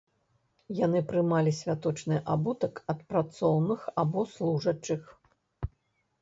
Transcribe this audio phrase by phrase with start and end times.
[0.85, 5.03] Яны прымалі святочны абутак ад працоўных або служачых.